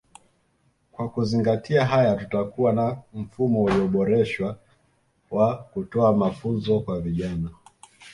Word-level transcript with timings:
Kwa 0.91 1.09
kuzingatia 1.09 1.85
haya 1.85 2.15
tutakuwa 2.15 2.73
na 2.73 2.97
mfumo 3.13 3.63
ulioboreshwa 3.63 4.59
wa 5.31 5.57
kutoa 5.57 6.13
mafunzo 6.17 6.79
kwa 6.79 7.01
vijana 7.01 7.49